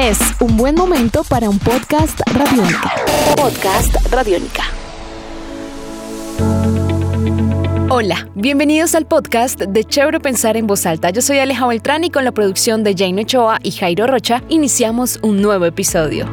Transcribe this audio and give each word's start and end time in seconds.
Es 0.00 0.18
un 0.40 0.56
buen 0.56 0.76
momento 0.76 1.24
para 1.24 1.50
un 1.50 1.58
podcast 1.58 2.20
radiónica. 2.32 2.90
Podcast 3.36 3.94
radiónica. 4.10 4.62
Hola, 7.90 8.26
bienvenidos 8.34 8.94
al 8.94 9.04
podcast 9.04 9.60
de 9.60 9.84
Chévere 9.84 10.18
Pensar 10.18 10.56
en 10.56 10.66
Voz 10.66 10.86
Alta. 10.86 11.10
Yo 11.10 11.20
soy 11.20 11.38
Aleja 11.40 11.66
Beltrán 11.66 12.04
y 12.04 12.10
con 12.10 12.24
la 12.24 12.32
producción 12.32 12.82
de 12.82 12.94
Jane 12.96 13.20
Ochoa 13.20 13.58
y 13.62 13.72
Jairo 13.72 14.06
Rocha 14.06 14.42
iniciamos 14.48 15.18
un 15.20 15.42
nuevo 15.42 15.66
episodio. 15.66 16.24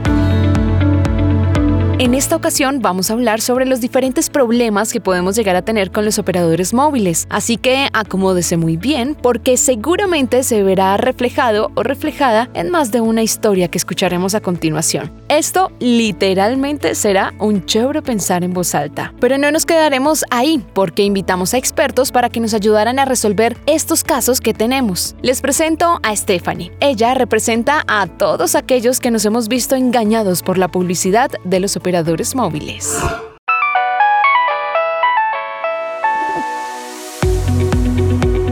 En 2.00 2.14
esta 2.14 2.36
ocasión 2.36 2.80
vamos 2.80 3.10
a 3.10 3.14
hablar 3.14 3.42
sobre 3.42 3.66
los 3.66 3.82
diferentes 3.82 4.30
problemas 4.30 4.94
que 4.94 5.02
podemos 5.02 5.36
llegar 5.36 5.56
a 5.56 5.64
tener 5.64 5.90
con 5.90 6.06
los 6.06 6.20
operadores 6.20 6.72
móviles, 6.72 7.26
así 7.32 7.58
que 7.58 7.88
acomódese 7.92 8.56
muy 8.56 8.78
bien 8.78 9.18
porque 9.20 9.58
seguramente 9.58 10.44
se 10.44 10.62
verá 10.62 10.96
reflejado 10.98 11.72
o 11.74 11.82
reflejada 11.82 12.52
en 12.54 12.70
más 12.70 12.92
de 12.92 13.02
una 13.02 13.24
historia 13.24 13.70
que 13.70 13.80
escucharemos 13.80 14.36
a 14.36 14.42
continuación. 14.42 15.12
Esto 15.28 15.72
literalmente 15.80 16.94
será 16.94 17.34
un 17.40 17.66
chévere 17.66 18.04
pensar 18.04 18.44
en 18.44 18.54
voz 18.54 18.76
alta. 18.76 19.12
Pero 19.20 19.40
no 19.40 19.52
nos 19.52 19.66
quedaremos 19.66 20.24
ahí 20.30 20.64
porque 20.76 21.02
invitamos 21.02 21.56
a 21.56 21.58
expertos 21.58 22.12
para 22.12 22.30
que 22.30 22.40
nos 22.40 22.54
ayudaran 22.54 23.00
a 23.00 23.06
resolver 23.06 23.58
estos 23.66 24.04
casos 24.04 24.40
que 24.40 24.54
tenemos. 24.54 25.16
Les 25.24 25.42
presento 25.42 26.00
a 26.04 26.16
Stephanie. 26.16 26.72
Ella 26.80 27.16
representa 27.16 27.84
a 27.88 28.06
todos 28.06 28.54
aquellos 28.54 29.00
que 29.00 29.10
nos 29.10 29.26
hemos 29.26 29.48
visto 29.48 29.76
engañados 29.76 30.44
por 30.44 30.60
la 30.60 30.68
publicidad 30.68 31.32
de 31.44 31.60
los 31.60 31.76
operadores 31.76 31.87
operadores 31.88 32.36
móviles. 32.36 33.00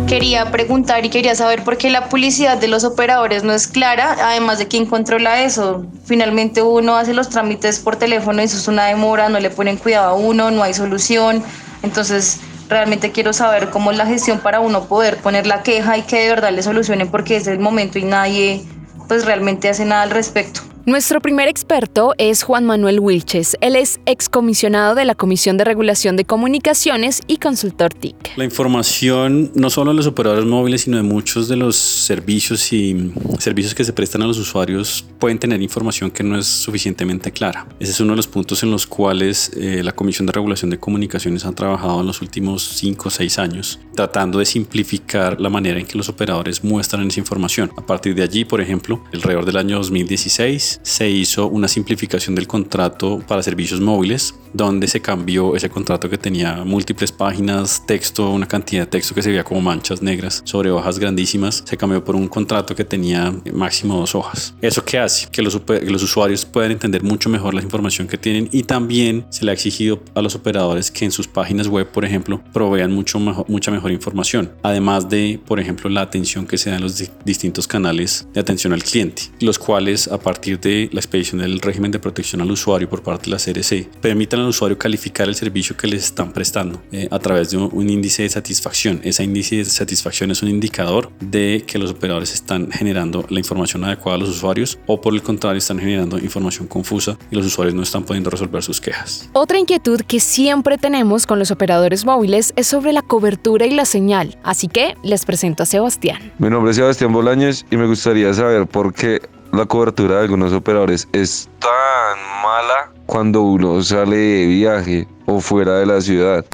Quería 0.07 0.49
preguntar 0.51 1.05
y 1.05 1.09
quería 1.09 1.35
saber 1.35 1.65
por 1.65 1.75
qué 1.75 1.89
la 1.89 2.07
publicidad 2.07 2.57
de 2.57 2.69
los 2.69 2.85
operadores 2.85 3.43
no 3.43 3.51
es 3.51 3.67
clara, 3.67 4.15
además 4.21 4.57
de 4.57 4.69
quién 4.69 4.85
controla 4.85 5.43
eso. 5.43 5.85
Finalmente 6.05 6.61
uno 6.61 6.95
hace 6.95 7.13
los 7.13 7.27
trámites 7.27 7.79
por 7.79 7.97
teléfono 7.97 8.41
y 8.41 8.45
eso 8.45 8.55
es 8.55 8.69
una 8.69 8.85
demora, 8.85 9.27
no 9.27 9.41
le 9.41 9.49
ponen 9.49 9.75
cuidado 9.75 10.11
a 10.11 10.13
uno, 10.13 10.49
no 10.49 10.63
hay 10.63 10.73
solución. 10.73 11.43
Entonces, 11.83 12.39
realmente 12.69 13.11
quiero 13.11 13.33
saber 13.33 13.69
cómo 13.69 13.91
es 13.91 13.97
la 13.97 14.05
gestión 14.05 14.39
para 14.39 14.61
uno 14.61 14.85
poder 14.85 15.17
poner 15.17 15.45
la 15.45 15.61
queja 15.61 15.97
y 15.97 16.03
que 16.03 16.21
de 16.21 16.29
verdad 16.29 16.53
le 16.53 16.63
solucionen 16.63 17.11
porque 17.11 17.35
es 17.35 17.47
el 17.47 17.59
momento 17.59 17.99
y 17.99 18.05
nadie 18.05 18.63
pues 19.09 19.25
realmente 19.25 19.67
hace 19.67 19.83
nada 19.83 20.03
al 20.03 20.11
respecto. 20.11 20.61
Nuestro 20.87 21.19
primer 21.19 21.47
experto 21.47 22.13
es 22.19 22.43
Juan 22.43 22.63
Manuel 22.63 22.99
Wilches. 22.99 23.57
Él 23.59 23.75
es 23.75 23.99
excomisionado 24.05 24.93
de 24.93 25.03
la 25.03 25.15
Comisión 25.15 25.57
de 25.57 25.63
Regulación 25.63 26.15
de 26.15 26.25
Comunicaciones 26.25 27.23
y 27.25 27.37
consultor 27.37 27.91
TIC. 27.91 28.37
La 28.37 28.43
información 28.43 29.51
no 29.55 29.71
solo 29.71 29.89
de 29.89 29.97
los 29.97 30.05
operadores 30.05 30.45
móviles, 30.45 30.81
sino 30.81 30.97
de 30.97 31.03
muchos 31.03 31.47
de 31.47 31.55
los 31.55 31.75
servicios 31.75 32.71
y 32.71 33.11
servicios 33.39 33.73
que 33.73 33.83
se 33.83 33.93
prestan 33.93 34.21
a 34.21 34.27
los 34.27 34.37
usuarios 34.37 35.03
pueden 35.17 35.39
tener 35.39 35.59
información 35.59 36.11
que 36.11 36.23
no 36.23 36.37
es 36.37 36.45
suficientemente 36.45 37.31
clara. 37.31 37.65
Ese 37.79 37.91
es 37.91 37.99
uno 37.99 38.11
de 38.11 38.17
los 38.17 38.27
puntos 38.27 38.61
en 38.61 38.69
los 38.69 38.85
cuales 38.85 39.53
eh, 39.57 39.81
la 39.83 39.91
Comisión 39.91 40.27
de 40.27 40.33
Regulación 40.33 40.69
de 40.69 40.77
Comunicaciones 40.77 41.45
ha 41.45 41.51
trabajado 41.53 42.01
en 42.01 42.05
los 42.05 42.21
últimos 42.21 42.63
5 42.63 43.07
o 43.07 43.11
6 43.11 43.39
años, 43.39 43.79
tratando 43.95 44.37
de 44.37 44.45
simplificar 44.45 45.41
la 45.41 45.49
manera 45.49 45.79
en 45.79 45.87
que 45.87 45.97
los 45.97 46.09
operadores 46.09 46.63
muestran 46.63 47.07
esa 47.07 47.19
información. 47.19 47.71
A 47.75 47.83
partir 47.83 48.13
de 48.13 48.21
allí, 48.21 48.45
por 48.45 48.61
ejemplo, 48.61 49.03
alrededor 49.11 49.45
del 49.45 49.57
año 49.57 49.77
2016, 49.77 50.74
se 50.81 51.09
hizo 51.09 51.47
una 51.47 51.67
simplificación 51.67 52.35
del 52.35 52.47
contrato 52.47 53.19
para 53.27 53.43
servicios 53.43 53.81
móviles, 53.81 54.33
donde 54.53 54.87
se 54.87 55.01
cambió 55.01 55.55
ese 55.55 55.69
contrato 55.69 56.09
que 56.09 56.17
tenía 56.17 56.63
múltiples 56.63 57.11
páginas, 57.11 57.83
texto, 57.85 58.29
una 58.29 58.47
cantidad 58.47 58.83
de 58.83 58.87
texto 58.87 59.13
que 59.13 59.21
se 59.21 59.29
veía 59.29 59.43
como 59.43 59.61
manchas 59.61 60.01
negras 60.01 60.41
sobre 60.45 60.71
hojas 60.71 60.99
grandísimas, 60.99 61.63
se 61.65 61.77
cambió 61.77 62.03
por 62.03 62.15
un 62.15 62.27
contrato 62.27 62.75
que 62.75 62.85
tenía 62.85 63.33
máximo 63.53 63.97
dos 63.97 64.15
hojas. 64.15 64.53
¿Eso 64.61 64.83
qué 64.85 64.99
hace? 64.99 65.27
Que 65.29 65.41
los, 65.41 65.55
usuarios 66.03 66.45
puedan 66.45 66.71
entender 66.71 67.03
mucho 67.03 67.29
mejor 67.29 67.53
la 67.53 67.61
información 67.61 68.07
que 68.07 68.17
tienen 68.17 68.49
y 68.51 68.63
también 68.63 69.25
se 69.29 69.43
le 69.43 69.51
ha 69.51 69.53
exigido 69.53 70.01
a 70.13 70.21
los 70.21 70.35
operadores 70.35 70.91
que 70.91 71.05
en 71.05 71.11
sus 71.11 71.27
páginas 71.27 71.67
web, 71.67 71.87
por 71.87 72.05
ejemplo, 72.05 72.41
provean 72.53 72.91
mucho 72.91 73.19
mucha 73.19 73.71
mejor 73.71 73.91
información, 73.91 74.51
además 74.63 75.09
de, 75.09 75.39
por 75.45 75.59
ejemplo, 75.59 75.89
la 75.89 76.01
atención 76.01 76.45
que 76.45 76.57
se 76.57 76.69
da 76.69 76.77
en 76.77 76.83
los 76.83 77.03
distintos 77.23 77.67
canales 77.67 78.27
de 78.33 78.39
atención 78.39 78.73
al 78.73 78.83
cliente, 78.83 79.23
los 79.39 79.59
cuales 79.59 80.07
a 80.07 80.19
partir 80.19 80.59
de 80.65 80.89
la 80.91 80.99
expedición 80.99 81.41
del 81.41 81.59
régimen 81.59 81.91
de 81.91 81.99
protección 81.99 82.41
al 82.41 82.49
usuario 82.49 82.89
por 82.89 83.03
parte 83.03 83.25
de 83.25 83.31
la 83.31 83.37
CRC 83.37 83.87
permitan 84.01 84.39
al 84.39 84.47
usuario 84.47 84.77
calificar 84.77 85.27
el 85.27 85.35
servicio 85.35 85.77
que 85.77 85.85
les 85.85 86.05
están 86.05 86.33
prestando 86.33 86.81
eh, 86.91 87.07
a 87.11 87.19
través 87.19 87.51
de 87.51 87.57
un, 87.57 87.89
índice 87.89 88.23
de 88.23 88.29
satisfacción. 88.29 88.99
Ese 89.03 89.23
índice 89.23 89.57
de 89.57 89.65
satisfacción 89.65 90.31
es 90.31 90.41
un 90.41 90.49
indicador 90.49 91.11
de 91.19 91.63
que 91.67 91.77
los 91.77 91.91
operadores 91.91 92.33
están 92.33 92.71
generando 92.71 93.25
la 93.29 93.37
información 93.37 93.83
adecuada 93.83 94.17
a 94.17 94.19
los 94.19 94.29
usuarios 94.29 94.79
o 94.87 94.99
por 94.99 95.13
el 95.13 95.21
contrario 95.21 95.59
están 95.59 95.77
generando 95.77 96.17
información 96.17 96.67
confusa 96.67 97.15
y 97.29 97.35
los 97.35 97.45
usuarios 97.45 97.75
no 97.75 97.83
están 97.83 98.03
pudiendo 98.03 98.31
resolver 98.31 98.63
sus 98.63 98.81
quejas. 98.81 99.29
Otra 99.33 99.59
inquietud 99.59 100.01
que 100.01 100.19
siempre 100.19 100.79
tenemos 100.79 101.27
con 101.27 101.37
los 101.37 101.51
operadores 101.51 102.05
móviles 102.05 102.53
es 102.55 102.65
sobre 102.65 102.91
la 102.91 103.03
cobertura 103.03 103.67
y 103.67 103.71
la 103.71 103.85
señal, 103.85 104.35
así 104.43 104.67
que 104.67 104.95
les 105.03 105.25
presento 105.25 105.61
a 105.61 105.67
Sebastián. 105.67 106.33
Mi 106.39 106.49
nombre 106.49 106.71
es 106.71 106.77
Sebastián 106.77 107.13
Bolañez 107.13 107.65
y 107.69 107.77
me 107.77 107.85
gustaría 107.85 108.33
saber 108.33 108.65
por 108.65 108.91
qué 108.91 109.21
la 109.55 109.65
cobertura 109.65 110.15
de 110.15 110.21
algunos 110.21 110.53
operadores 110.53 111.07
es 111.13 111.49
tan 111.59 112.41
mala 112.43 112.91
cuando 113.05 113.41
uno 113.41 113.81
sale 113.81 114.17
de 114.17 114.45
viaje 114.47 115.07
o 115.25 115.39
fuera 115.39 115.79
de 115.79 115.85
la 115.85 116.01
ciudad. 116.01 116.45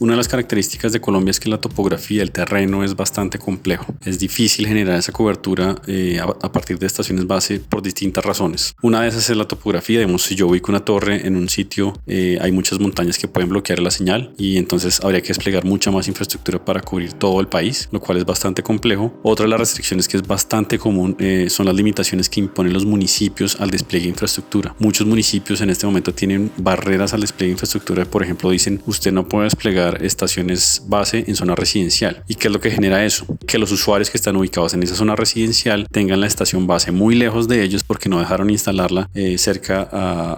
Una 0.00 0.14
de 0.14 0.16
las 0.16 0.26
características 0.26 0.92
de 0.92 1.00
Colombia 1.00 1.30
es 1.30 1.38
que 1.38 1.48
la 1.48 1.60
topografía, 1.60 2.22
el 2.22 2.32
terreno 2.32 2.82
es 2.82 2.96
bastante 2.96 3.38
complejo. 3.38 3.94
Es 4.04 4.18
difícil 4.18 4.66
generar 4.66 4.98
esa 4.98 5.12
cobertura 5.12 5.76
eh, 5.86 6.18
a, 6.20 6.52
partir 6.52 6.80
de 6.80 6.86
estaciones 6.86 7.28
base 7.28 7.60
por 7.60 7.80
distintas 7.80 8.24
razones. 8.24 8.74
Una 8.82 9.02
de 9.02 9.08
esas 9.08 9.30
es 9.30 9.36
la 9.36 9.46
topografía. 9.46 10.00
Digamos, 10.00 10.22
si 10.22 10.34
yo 10.34 10.48
ubico 10.48 10.72
una 10.72 10.84
torre 10.84 11.24
en 11.24 11.36
un 11.36 11.48
sitio, 11.48 11.92
eh, 12.08 12.38
hay 12.40 12.50
muchas 12.50 12.80
montañas 12.80 13.18
que 13.18 13.28
pueden 13.28 13.50
bloquear 13.50 13.78
la 13.78 13.92
señal 13.92 14.34
y 14.36 14.56
entonces 14.56 15.00
habría 15.00 15.20
que 15.20 15.28
desplegar 15.28 15.64
mucha 15.64 15.92
más 15.92 16.08
infraestructura 16.08 16.64
para 16.64 16.80
cubrir 16.80 17.12
todo 17.12 17.40
el 17.40 17.46
país, 17.46 17.88
lo 17.92 18.00
cual 18.00 18.18
es 18.18 18.24
bastante 18.24 18.64
complejo. 18.64 19.14
Otra 19.22 19.44
de 19.44 19.50
las 19.50 19.60
restricciones 19.60 20.08
que 20.08 20.16
es 20.16 20.26
bastante 20.26 20.76
común 20.76 21.16
eh, 21.20 21.46
son 21.48 21.66
las 21.66 21.74
limitaciones 21.76 22.28
que 22.28 22.40
imponen 22.40 22.72
los 22.72 22.84
municipios 22.84 23.60
al 23.60 23.70
despliegue 23.70 24.06
de 24.06 24.10
infraestructura. 24.10 24.74
Muchos 24.80 25.06
municipios 25.06 25.60
en 25.60 25.70
este 25.70 25.86
momento 25.86 26.12
tienen 26.12 26.50
barreras 26.56 27.14
al 27.14 27.20
despliegue 27.20 27.50
de 27.50 27.52
infraestructura. 27.52 28.04
Por 28.04 28.24
ejemplo, 28.24 28.50
dicen 28.50 28.82
usted 28.86 29.12
no 29.12 29.28
puede 29.28 29.44
desplegar 29.44 29.83
estaciones 29.90 30.82
base 30.86 31.24
en 31.26 31.36
zona 31.36 31.54
residencial. 31.54 32.22
¿Y 32.28 32.34
qué 32.34 32.48
es 32.48 32.52
lo 32.52 32.60
que 32.60 32.70
genera 32.70 33.04
eso? 33.04 33.26
Que 33.46 33.58
los 33.58 33.72
usuarios 33.72 34.10
que 34.10 34.18
están 34.18 34.36
ubicados 34.36 34.74
en 34.74 34.82
esa 34.82 34.94
zona 34.94 35.16
residencial 35.16 35.86
tengan 35.90 36.20
la 36.20 36.26
estación 36.26 36.66
base 36.66 36.92
muy 36.92 37.14
lejos 37.14 37.48
de 37.48 37.62
ellos 37.62 37.84
porque 37.84 38.08
no 38.08 38.18
dejaron 38.18 38.50
instalarla 38.50 39.08
eh, 39.14 39.38
cerca 39.38 39.82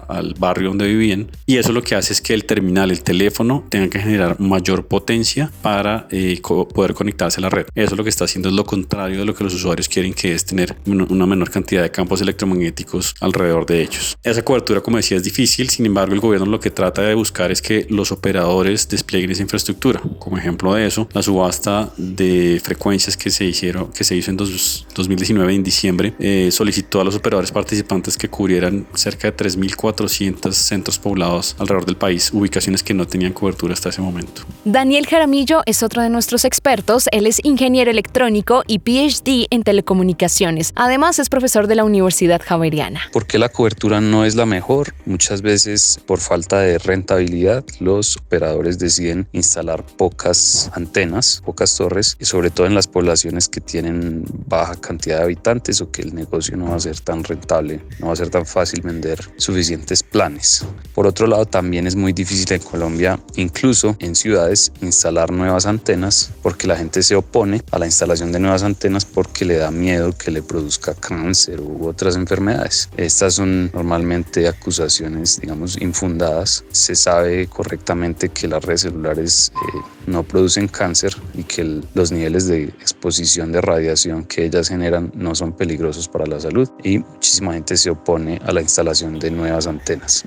al 0.07 0.33
barrio 0.37 0.69
donde 0.69 0.87
vivían. 0.87 1.27
Y 1.45 1.57
eso 1.57 1.71
lo 1.71 1.81
que 1.81 1.95
hace 1.95 2.13
es 2.13 2.21
que 2.21 2.33
el 2.33 2.45
terminal, 2.45 2.91
el 2.91 3.01
teléfono, 3.01 3.65
tenga 3.69 3.89
que 3.89 3.99
generar 3.99 4.39
mayor 4.39 4.87
potencia 4.87 5.51
para 5.61 6.07
eh, 6.11 6.39
poder 6.41 6.93
conectarse 6.93 7.39
a 7.39 7.41
la 7.41 7.49
red. 7.49 7.65
Eso 7.75 7.95
lo 7.95 8.03
que 8.03 8.09
está 8.09 8.25
haciendo 8.25 8.49
es 8.49 8.55
lo 8.55 8.65
contrario 8.65 9.19
de 9.19 9.25
lo 9.25 9.33
que 9.33 9.43
los 9.43 9.53
usuarios 9.53 9.87
quieren, 9.87 10.13
que 10.13 10.33
es 10.33 10.45
tener 10.45 10.75
una 10.85 11.25
menor 11.25 11.49
cantidad 11.49 11.81
de 11.81 11.91
campos 11.91 12.21
electromagnéticos 12.21 13.15
alrededor 13.19 13.65
de 13.65 13.81
ellos. 13.81 14.17
Esa 14.23 14.43
cobertura, 14.43 14.81
como 14.81 14.97
decía, 14.97 15.17
es 15.17 15.23
difícil. 15.23 15.69
Sin 15.69 15.85
embargo, 15.85 16.13
el 16.13 16.19
gobierno 16.19 16.47
lo 16.47 16.59
que 16.59 16.71
trata 16.71 17.01
de 17.01 17.13
buscar 17.13 17.51
es 17.51 17.61
que 17.61 17.85
los 17.89 18.11
operadores 18.11 18.87
desplieguen 18.89 19.31
esa 19.37 19.43
infraestructura. 19.43 20.01
Como 20.19 20.37
ejemplo 20.37 20.73
de 20.73 20.85
eso, 20.85 21.07
la 21.13 21.21
subasta 21.21 21.89
de 21.97 22.59
frecuencias 22.63 23.15
que 23.15 23.29
se 23.29 23.45
hicieron, 23.45 23.91
que 23.91 24.03
se 24.03 24.15
hizo 24.15 24.31
en 24.31 24.37
2019 24.37 25.53
en 25.53 25.63
diciembre, 25.63 26.13
eh, 26.19 26.49
solicitó 26.51 27.01
a 27.01 27.03
los 27.03 27.15
operadores 27.15 27.51
participantes 27.51 28.17
que 28.17 28.29
cubrieran 28.29 28.87
cerca 28.93 29.31
de 29.31 29.37
3.400 29.37 30.51
centros 30.51 30.99
poblados 30.99 31.55
alrededor 31.59 31.85
del 31.85 31.97
país, 31.97 32.31
ubicaciones 32.33 32.83
que 32.83 32.93
no 32.93 33.05
tenían 33.07 33.33
cobertura 33.33 33.73
hasta 33.73 33.89
ese 33.89 34.01
momento. 34.01 34.43
Daniel 34.65 35.07
Jaramillo 35.07 35.61
es 35.65 35.83
otro 35.83 36.01
de 36.01 36.09
nuestros 36.09 36.45
expertos. 36.45 37.07
Él 37.11 37.27
es 37.27 37.39
ingeniero 37.43 37.91
electrónico 37.91 38.63
y 38.67 38.79
PhD 38.79 39.47
en 39.49 39.63
telecomunicaciones. 39.63 40.73
Además, 40.75 41.19
es 41.19 41.29
profesor 41.29 41.67
de 41.67 41.75
la 41.75 41.83
Universidad 41.83 42.41
Javeriana. 42.43 43.01
¿Por 43.11 43.27
qué 43.27 43.37
la 43.37 43.49
cobertura 43.49 44.01
no 44.01 44.25
es 44.25 44.35
la 44.35 44.45
mejor? 44.45 44.93
Muchas 45.05 45.41
veces, 45.41 45.99
por 46.05 46.19
falta 46.19 46.59
de 46.59 46.77
rentabilidad, 46.79 47.63
los 47.79 48.17
operadores 48.17 48.79
deciden 48.79 49.26
instalar 49.31 49.85
pocas 49.85 50.69
antenas, 50.73 51.41
pocas 51.45 51.75
torres, 51.75 52.17
y 52.19 52.25
sobre 52.25 52.49
todo 52.49 52.67
en 52.67 52.75
las 52.75 52.87
poblaciones 52.87 53.47
que 53.47 53.61
tienen 53.61 54.23
baja 54.47 54.75
cantidad 54.75 55.17
de 55.17 55.23
habitantes 55.23 55.81
o 55.81 55.91
que 55.91 56.01
el 56.01 56.13
negocio 56.13 56.57
no 56.57 56.69
va 56.69 56.75
a 56.75 56.79
ser 56.79 56.99
tan 56.99 57.23
rentable, 57.23 57.81
no 57.99 58.07
va 58.07 58.13
a 58.13 58.17
ser 58.17 58.29
tan 58.29 58.45
fácil 58.45 58.81
vender 58.81 59.19
suficientes 59.37 60.03
planes. 60.03 60.65
Por 60.93 61.07
otro 61.07 61.27
lado, 61.27 61.45
también 61.45 61.87
es 61.87 61.95
muy 61.95 62.13
difícil 62.13 62.51
en 62.53 62.61
Colombia, 62.61 63.19
incluso 63.35 63.95
en 63.99 64.15
ciudades, 64.15 64.71
instalar 64.81 65.31
nuevas 65.31 65.65
antenas 65.65 66.31
porque 66.41 66.67
la 66.67 66.77
gente 66.77 67.03
se 67.03 67.15
opone 67.15 67.61
a 67.71 67.79
la 67.79 67.85
instalación 67.85 68.31
de 68.31 68.39
nuevas 68.39 68.63
antenas 68.63 69.05
porque 69.05 69.45
le 69.45 69.57
da 69.57 69.71
miedo 69.71 70.11
que 70.17 70.31
le 70.31 70.41
produzca 70.41 70.93
cáncer 70.93 71.61
u 71.61 71.87
otras 71.87 72.15
enfermedades. 72.15 72.89
Estas 72.97 73.35
son 73.35 73.71
normalmente 73.73 74.47
acusaciones, 74.47 75.39
digamos, 75.39 75.79
infundadas. 75.81 76.63
Se 76.71 76.95
sabe 76.95 77.47
correctamente 77.47 78.29
que 78.29 78.47
las 78.47 78.63
redes 78.63 78.81
eh, 79.23 79.81
no 80.05 80.23
producen 80.23 80.67
cáncer 80.67 81.15
y 81.33 81.43
que 81.43 81.81
los 81.93 82.11
niveles 82.11 82.47
de 82.47 82.63
exposición 82.63 83.51
de 83.51 83.61
radiación 83.61 84.25
que 84.25 84.45
ellas 84.45 84.69
generan 84.69 85.11
no 85.15 85.35
son 85.35 85.51
peligrosos 85.53 86.07
para 86.07 86.25
la 86.25 86.39
salud 86.39 86.69
y 86.83 86.99
muchísima 86.99 87.53
gente 87.53 87.77
se 87.77 87.89
opone 87.89 88.39
a 88.45 88.51
la 88.51 88.61
instalación 88.61 89.19
de 89.19 89.31
nuevas 89.31 89.67
antenas. 89.67 90.23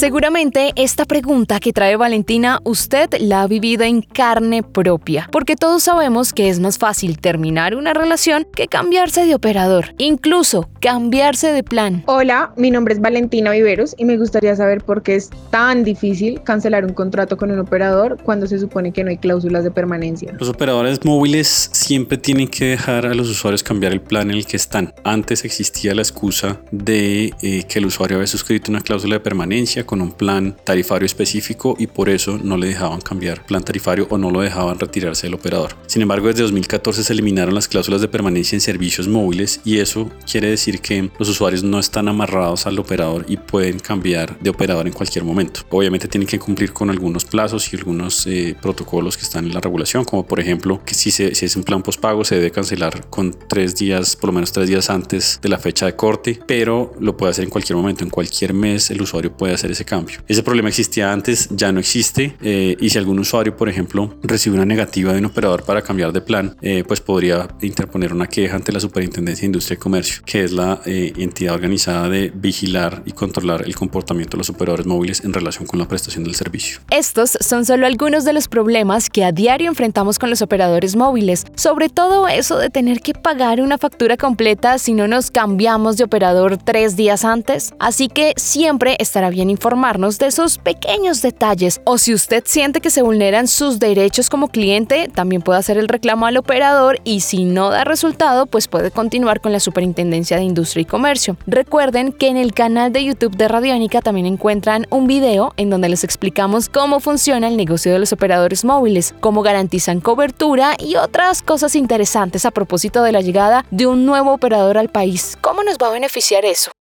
Seguramente 0.00 0.72
esta 0.76 1.04
pregunta 1.04 1.60
que 1.60 1.74
trae 1.74 1.94
Valentina 1.94 2.60
usted 2.64 3.10
la 3.20 3.42
ha 3.42 3.46
vivido 3.46 3.84
en 3.84 4.00
carne 4.00 4.62
propia, 4.62 5.28
porque 5.30 5.56
todos 5.56 5.82
sabemos 5.82 6.32
que 6.32 6.48
es 6.48 6.58
más 6.58 6.78
fácil 6.78 7.20
terminar 7.20 7.74
una 7.74 7.92
relación 7.92 8.46
que 8.56 8.66
cambiarse 8.66 9.26
de 9.26 9.34
operador, 9.34 9.94
incluso 9.98 10.70
cambiarse 10.80 11.52
de 11.52 11.62
plan. 11.62 12.02
Hola, 12.06 12.54
mi 12.56 12.70
nombre 12.70 12.94
es 12.94 13.00
Valentina 13.02 13.50
Viveros 13.50 13.94
y 13.98 14.06
me 14.06 14.16
gustaría 14.16 14.56
saber 14.56 14.82
por 14.82 15.02
qué 15.02 15.16
es 15.16 15.28
tan 15.50 15.84
difícil 15.84 16.42
cancelar 16.44 16.86
un 16.86 16.94
contrato 16.94 17.36
con 17.36 17.50
un 17.50 17.58
operador 17.58 18.16
cuando 18.22 18.46
se 18.46 18.58
supone 18.58 18.94
que 18.94 19.04
no 19.04 19.10
hay 19.10 19.18
cláusulas 19.18 19.64
de 19.64 19.70
permanencia. 19.70 20.34
Los 20.40 20.48
operadores 20.48 21.04
móviles 21.04 21.68
siempre 21.74 22.16
tienen 22.16 22.48
que 22.48 22.64
dejar 22.64 23.04
a 23.04 23.12
los 23.12 23.28
usuarios 23.28 23.62
cambiar 23.62 23.92
el 23.92 24.00
plan 24.00 24.30
en 24.30 24.38
el 24.38 24.46
que 24.46 24.56
están. 24.56 24.94
Antes 25.04 25.44
existía 25.44 25.94
la 25.94 26.00
excusa 26.00 26.58
de 26.70 27.34
eh, 27.42 27.64
que 27.68 27.80
el 27.80 27.84
usuario 27.84 28.16
había 28.16 28.28
suscrito 28.28 28.70
una 28.70 28.80
cláusula 28.80 29.16
de 29.16 29.20
permanencia 29.20 29.84
con 29.90 30.02
un 30.02 30.12
plan 30.12 30.56
tarifario 30.62 31.04
específico 31.04 31.74
y 31.76 31.88
por 31.88 32.08
eso 32.08 32.38
no 32.40 32.56
le 32.56 32.68
dejaban 32.68 33.00
cambiar 33.00 33.44
plan 33.44 33.64
tarifario 33.64 34.06
o 34.08 34.18
no 34.18 34.30
lo 34.30 34.40
dejaban 34.40 34.78
retirarse 34.78 35.26
del 35.26 35.34
operador. 35.34 35.74
Sin 35.88 36.00
embargo, 36.00 36.28
desde 36.28 36.42
2014 36.42 37.02
se 37.02 37.12
eliminaron 37.12 37.56
las 37.56 37.66
cláusulas 37.66 38.00
de 38.00 38.06
permanencia 38.06 38.54
en 38.54 38.60
servicios 38.60 39.08
móviles 39.08 39.60
y 39.64 39.78
eso 39.78 40.08
quiere 40.30 40.48
decir 40.48 40.80
que 40.80 41.10
los 41.18 41.28
usuarios 41.28 41.64
no 41.64 41.80
están 41.80 42.06
amarrados 42.06 42.68
al 42.68 42.78
operador 42.78 43.24
y 43.26 43.36
pueden 43.36 43.80
cambiar 43.80 44.38
de 44.38 44.50
operador 44.50 44.86
en 44.86 44.92
cualquier 44.92 45.24
momento. 45.24 45.62
Obviamente 45.70 46.06
tienen 46.06 46.28
que 46.28 46.38
cumplir 46.38 46.72
con 46.72 46.88
algunos 46.88 47.24
plazos 47.24 47.72
y 47.72 47.76
algunos 47.76 48.24
eh, 48.28 48.54
protocolos 48.62 49.16
que 49.16 49.24
están 49.24 49.46
en 49.46 49.54
la 49.54 49.60
regulación, 49.60 50.04
como 50.04 50.24
por 50.24 50.38
ejemplo 50.38 50.80
que 50.86 50.94
si, 50.94 51.10
se, 51.10 51.34
si 51.34 51.46
es 51.46 51.56
un 51.56 51.64
plan 51.64 51.82
postpago 51.82 52.24
se 52.24 52.36
debe 52.36 52.52
cancelar 52.52 53.10
con 53.10 53.34
tres 53.48 53.74
días, 53.74 54.14
por 54.14 54.28
lo 54.28 54.34
menos 54.34 54.52
tres 54.52 54.68
días 54.68 54.88
antes 54.88 55.40
de 55.42 55.48
la 55.48 55.58
fecha 55.58 55.86
de 55.86 55.96
corte, 55.96 56.38
pero 56.46 56.92
lo 57.00 57.16
puede 57.16 57.32
hacer 57.32 57.42
en 57.42 57.50
cualquier 57.50 57.76
momento, 57.76 58.04
en 58.04 58.10
cualquier 58.10 58.54
mes 58.54 58.92
el 58.92 59.02
usuario 59.02 59.36
puede 59.36 59.54
hacer 59.54 59.72
ese 59.72 59.79
cambio. 59.84 60.20
Ese 60.28 60.42
problema 60.42 60.68
existía 60.68 61.12
antes, 61.12 61.48
ya 61.50 61.72
no 61.72 61.80
existe 61.80 62.36
eh, 62.42 62.76
y 62.80 62.90
si 62.90 62.98
algún 62.98 63.18
usuario, 63.18 63.56
por 63.56 63.68
ejemplo, 63.68 64.14
recibe 64.22 64.56
una 64.56 64.64
negativa 64.64 65.12
de 65.12 65.18
un 65.18 65.26
operador 65.26 65.64
para 65.64 65.82
cambiar 65.82 66.12
de 66.12 66.20
plan, 66.20 66.56
eh, 66.62 66.84
pues 66.86 67.00
podría 67.00 67.48
interponer 67.62 68.12
una 68.12 68.26
queja 68.26 68.56
ante 68.56 68.72
la 68.72 68.80
Superintendencia 68.80 69.42
de 69.42 69.46
Industria 69.46 69.74
y 69.74 69.78
Comercio, 69.78 70.22
que 70.24 70.44
es 70.44 70.52
la 70.52 70.80
eh, 70.86 71.12
entidad 71.16 71.54
organizada 71.54 72.08
de 72.08 72.30
vigilar 72.34 73.02
y 73.06 73.12
controlar 73.12 73.62
el 73.64 73.74
comportamiento 73.74 74.36
de 74.36 74.38
los 74.38 74.50
operadores 74.50 74.86
móviles 74.86 75.22
en 75.24 75.32
relación 75.32 75.66
con 75.66 75.78
la 75.78 75.88
prestación 75.88 76.24
del 76.24 76.34
servicio. 76.34 76.80
Estos 76.90 77.38
son 77.40 77.64
solo 77.64 77.86
algunos 77.86 78.24
de 78.24 78.32
los 78.32 78.48
problemas 78.48 79.10
que 79.10 79.24
a 79.24 79.32
diario 79.32 79.68
enfrentamos 79.68 80.18
con 80.18 80.30
los 80.30 80.42
operadores 80.42 80.96
móviles, 80.96 81.46
sobre 81.54 81.88
todo 81.88 82.28
eso 82.28 82.58
de 82.58 82.70
tener 82.70 83.00
que 83.00 83.14
pagar 83.14 83.60
una 83.60 83.78
factura 83.78 84.16
completa 84.16 84.78
si 84.78 84.94
no 84.94 85.08
nos 85.08 85.30
cambiamos 85.30 85.96
de 85.96 86.04
operador 86.04 86.58
tres 86.58 86.96
días 86.96 87.24
antes. 87.24 87.72
Así 87.78 88.08
que 88.08 88.34
siempre 88.36 88.96
estará 88.98 89.30
bien 89.30 89.50
informado 89.50 89.69
informarnos 89.70 90.18
de 90.18 90.26
esos 90.26 90.58
pequeños 90.58 91.22
detalles 91.22 91.80
o 91.84 91.96
si 91.96 92.12
usted 92.12 92.42
siente 92.44 92.80
que 92.80 92.90
se 92.90 93.02
vulneran 93.02 93.46
sus 93.46 93.78
derechos 93.78 94.28
como 94.28 94.48
cliente, 94.48 95.08
también 95.14 95.42
puede 95.42 95.60
hacer 95.60 95.78
el 95.78 95.86
reclamo 95.86 96.26
al 96.26 96.38
operador 96.38 96.98
y 97.04 97.20
si 97.20 97.44
no 97.44 97.70
da 97.70 97.84
resultado, 97.84 98.46
pues 98.46 98.66
puede 98.66 98.90
continuar 98.90 99.40
con 99.40 99.52
la 99.52 99.60
Superintendencia 99.60 100.38
de 100.38 100.42
Industria 100.42 100.82
y 100.82 100.86
Comercio. 100.86 101.36
Recuerden 101.46 102.10
que 102.12 102.26
en 102.26 102.36
el 102.36 102.52
canal 102.52 102.92
de 102.92 103.04
YouTube 103.04 103.36
de 103.36 103.46
Radiónica 103.46 104.02
también 104.02 104.26
encuentran 104.26 104.88
un 104.90 105.06
video 105.06 105.54
en 105.56 105.70
donde 105.70 105.88
les 105.88 106.02
explicamos 106.02 106.68
cómo 106.68 106.98
funciona 106.98 107.46
el 107.46 107.56
negocio 107.56 107.92
de 107.92 108.00
los 108.00 108.12
operadores 108.12 108.64
móviles, 108.64 109.14
cómo 109.20 109.42
garantizan 109.42 110.00
cobertura 110.00 110.74
y 110.80 110.96
otras 110.96 111.42
cosas 111.42 111.76
interesantes 111.76 112.44
a 112.44 112.50
propósito 112.50 113.04
de 113.04 113.12
la 113.12 113.20
llegada 113.20 113.64
de 113.70 113.86
un 113.86 114.04
nuevo 114.04 114.32
operador 114.32 114.78
al 114.78 114.88
país. 114.88 115.38
¿Cómo 115.40 115.62
nos 115.62 115.78
va 115.78 115.86
a 115.86 115.92
beneficiar 115.92 116.44
eso? 116.44 116.72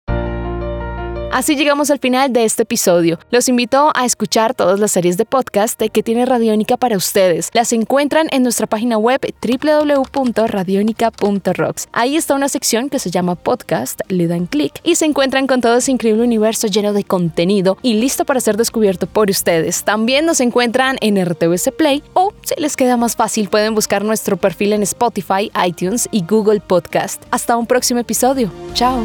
Así 1.31 1.57
llegamos 1.57 1.91
al 1.91 1.99
final 1.99 2.33
de 2.33 2.45
este 2.45 2.63
episodio. 2.63 3.19
Los 3.31 3.49
invito 3.49 3.91
a 3.95 4.07
escuchar 4.07 4.55
todas 4.55 4.81
las 4.81 4.93
series 4.93 5.19
de 5.19 5.27
podcast 5.27 5.81
que 5.81 6.03
tiene 6.03 6.27
Radiónica 6.27 6.77
para 6.77 6.97
ustedes. 6.97 7.51
Las 7.53 7.73
encuentran 7.73 8.27
en 8.33 8.43
nuestra 8.43 8.67
página 8.67 8.99
web 8.99 9.21
www.radionica.rocks. 9.43 11.89
Ahí 11.93 12.17
está 12.17 12.35
una 12.35 12.49
sección 12.49 12.89
que 12.89 12.99
se 12.99 13.11
llama 13.11 13.35
podcast, 13.35 14.01
le 14.09 14.27
dan 14.27 14.47
clic 14.47 14.81
y 14.83 14.95
se 14.95 15.05
encuentran 15.05 15.47
con 15.47 15.61
todo 15.61 15.77
ese 15.77 15.93
increíble 15.93 16.25
universo 16.25 16.67
lleno 16.67 16.95
de 16.95 17.05
contenido 17.05 17.77
y 17.83 17.95
listo 17.95 18.25
para 18.25 18.41
ser 18.41 18.57
descubierto 18.57 19.07
por 19.07 19.31
ustedes. 19.31 19.85
También 19.85 20.25
nos 20.25 20.41
encuentran 20.41 20.97
en 21.03 21.23
RTVS 21.25 21.73
Play 21.77 22.03
o 22.15 22.33
si 22.43 22.55
les 22.59 22.75
queda 22.75 22.97
más 22.97 23.17
fácil 23.17 23.49
pueden 23.49 23.75
buscar 23.75 24.03
nuestro 24.03 24.39
perfil 24.39 24.73
en 24.73 24.83
Spotify, 24.83 25.53
iTunes 25.67 26.09
y 26.11 26.25
Google 26.25 26.61
Podcast. 26.61 27.23
Hasta 27.31 27.55
un 27.57 27.67
próximo 27.67 28.01
episodio. 28.01 28.51
Chao. 28.73 29.05